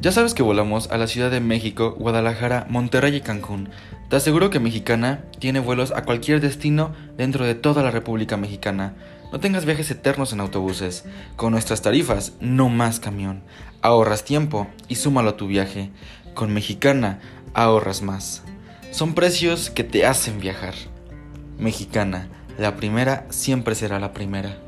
[0.00, 3.70] Ya sabes que volamos a la Ciudad de México, Guadalajara, Monterrey y Cancún.
[4.08, 8.94] Te aseguro que Mexicana tiene vuelos a cualquier destino dentro de toda la República Mexicana.
[9.32, 11.04] No tengas viajes eternos en autobuses.
[11.34, 13.42] Con nuestras tarifas, no más camión.
[13.82, 15.90] Ahorras tiempo y súmalo a tu viaje.
[16.32, 17.18] Con Mexicana,
[17.52, 18.44] ahorras más.
[18.92, 20.74] Son precios que te hacen viajar.
[21.58, 24.58] Mexicana, la primera siempre será la primera.